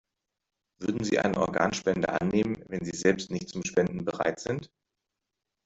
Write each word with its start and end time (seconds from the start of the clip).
Würden 0.79 1.03
Sie 1.03 1.19
eine 1.19 1.37
Organspende 1.37 2.09
annehmen, 2.09 2.63
wenn 2.69 2.83
Sie 2.83 2.97
selbst 2.97 3.29
nicht 3.29 3.49
zum 3.49 3.63
Spenden 3.63 4.03
bereit 4.03 4.39
sind? 4.39 4.71